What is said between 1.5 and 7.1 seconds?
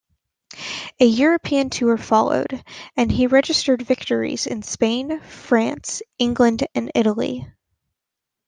tour followed, and he registered victories in Spain, France, England, and